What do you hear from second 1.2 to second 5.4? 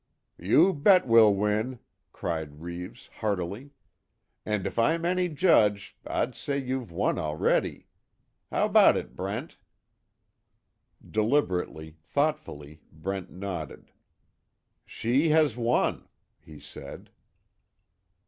win!" cried Reeves, heartily, "And if I'm any